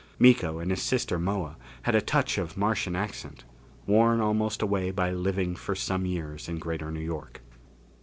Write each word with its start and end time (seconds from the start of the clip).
Miko 0.17 0.57
and 0.57 0.71
his 0.71 0.81
sister 0.81 1.19
Moa, 1.19 1.57
had 1.83 1.93
a 1.93 2.01
touch 2.01 2.39
of 2.39 2.57
Martian 2.57 2.95
accent, 2.95 3.43
worn 3.85 4.19
almost 4.19 4.63
away 4.63 4.89
by 4.89 5.11
living 5.11 5.55
for 5.55 5.75
some 5.75 6.07
years 6.07 6.49
in 6.49 6.57
Greater 6.57 6.89
New 6.89 6.99
York. 7.05 7.39